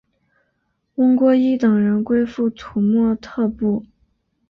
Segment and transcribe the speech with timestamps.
[0.95, 3.85] 翁郭依等人归附土默特部。